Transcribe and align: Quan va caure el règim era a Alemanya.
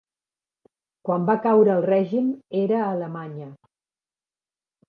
Quan 1.09 1.27
va 1.27 1.35
caure 1.43 1.71
el 1.75 1.85
règim 1.87 2.31
era 2.63 2.81
a 2.81 2.89
Alemanya. 2.97 3.51